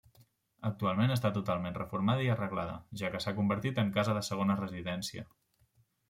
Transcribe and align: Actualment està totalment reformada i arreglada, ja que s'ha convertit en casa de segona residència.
Actualment 0.67 1.11
està 1.15 1.29
totalment 1.33 1.75
reformada 1.81 2.23
i 2.27 2.31
arreglada, 2.35 2.77
ja 3.01 3.11
que 3.17 3.21
s'ha 3.25 3.33
convertit 3.41 3.83
en 3.83 3.91
casa 3.99 4.15
de 4.19 4.23
segona 4.29 4.57
residència. 4.63 5.27